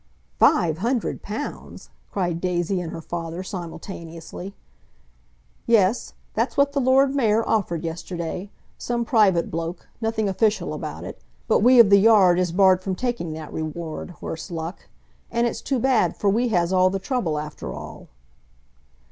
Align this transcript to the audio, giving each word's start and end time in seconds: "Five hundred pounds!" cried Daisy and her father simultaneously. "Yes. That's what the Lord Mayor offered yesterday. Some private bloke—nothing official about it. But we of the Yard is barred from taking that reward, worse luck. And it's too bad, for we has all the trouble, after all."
"Five 0.39 0.79
hundred 0.79 1.21
pounds!" 1.21 1.91
cried 2.11 2.41
Daisy 2.41 2.81
and 2.81 2.91
her 2.91 3.01
father 3.01 3.43
simultaneously. 3.43 4.55
"Yes. 5.67 6.15
That's 6.33 6.57
what 6.57 6.71
the 6.71 6.81
Lord 6.81 7.13
Mayor 7.13 7.47
offered 7.47 7.83
yesterday. 7.83 8.49
Some 8.79 9.05
private 9.05 9.51
bloke—nothing 9.51 10.27
official 10.27 10.73
about 10.73 11.03
it. 11.03 11.19
But 11.47 11.59
we 11.59 11.79
of 11.79 11.91
the 11.91 11.99
Yard 11.99 12.39
is 12.39 12.51
barred 12.51 12.81
from 12.81 12.95
taking 12.95 13.33
that 13.33 13.53
reward, 13.53 14.15
worse 14.21 14.49
luck. 14.49 14.87
And 15.29 15.45
it's 15.45 15.61
too 15.61 15.77
bad, 15.77 16.17
for 16.17 16.31
we 16.31 16.47
has 16.47 16.73
all 16.73 16.89
the 16.89 16.97
trouble, 16.97 17.37
after 17.37 17.71
all." 17.71 18.07